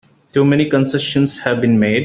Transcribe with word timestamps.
Too 0.33 0.43
many 0.43 0.67
concessions 0.67 1.37
have 1.41 1.61
been 1.61 1.79
made! 1.79 1.99